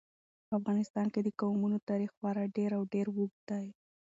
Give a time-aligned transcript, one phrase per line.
[0.47, 3.67] په افغانستان کې د قومونه تاریخ خورا ډېر او ډېر اوږد دی.